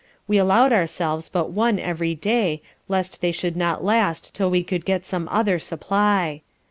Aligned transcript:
We 0.27 0.39
allowed 0.39 0.73
ourselves 0.73 1.29
but 1.29 1.51
one 1.51 1.77
every 1.77 2.15
day, 2.15 2.63
least 2.89 3.21
they 3.21 3.31
should 3.31 3.55
not 3.55 3.83
last 3.83 4.33
'till 4.33 4.49
we 4.49 4.63
could 4.63 4.83
get 4.83 5.05
some 5.05 5.27
other 5.31 5.59
supply. 5.59 6.41